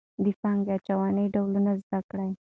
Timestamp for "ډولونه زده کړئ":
1.33-2.31